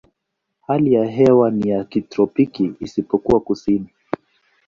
[0.67, 3.87] Hali ya hewa ni ya kitropiki isipokuwa kusini.